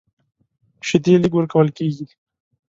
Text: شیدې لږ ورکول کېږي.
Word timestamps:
شیدې 0.87 1.13
لږ 1.23 1.33
ورکول 1.35 1.67
کېږي. 1.77 2.05